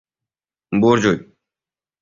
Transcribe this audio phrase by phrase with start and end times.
[0.85, 1.17] —Burjuy?